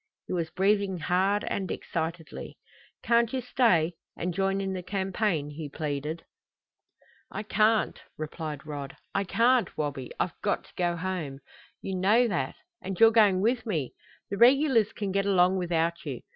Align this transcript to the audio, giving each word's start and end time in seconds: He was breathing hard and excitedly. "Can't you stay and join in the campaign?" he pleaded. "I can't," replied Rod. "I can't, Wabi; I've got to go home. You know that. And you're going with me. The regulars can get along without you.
He 0.25 0.33
was 0.33 0.49
breathing 0.49 0.97
hard 0.97 1.43
and 1.43 1.69
excitedly. 1.69 2.57
"Can't 3.03 3.31
you 3.31 3.39
stay 3.39 3.93
and 4.17 4.33
join 4.33 4.59
in 4.59 4.73
the 4.73 4.81
campaign?" 4.81 5.51
he 5.51 5.69
pleaded. 5.69 6.25
"I 7.29 7.43
can't," 7.43 8.01
replied 8.17 8.65
Rod. 8.65 8.97
"I 9.13 9.23
can't, 9.25 9.77
Wabi; 9.77 10.11
I've 10.19 10.41
got 10.41 10.63
to 10.63 10.73
go 10.75 10.95
home. 10.95 11.37
You 11.83 11.93
know 11.97 12.27
that. 12.29 12.55
And 12.81 12.99
you're 12.99 13.11
going 13.11 13.41
with 13.41 13.67
me. 13.67 13.93
The 14.31 14.37
regulars 14.37 14.91
can 14.91 15.11
get 15.11 15.27
along 15.27 15.57
without 15.57 16.03
you. 16.03 16.21